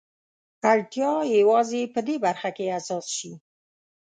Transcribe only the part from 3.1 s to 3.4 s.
شي.